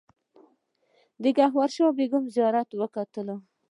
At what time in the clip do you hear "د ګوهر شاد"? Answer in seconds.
1.21-1.93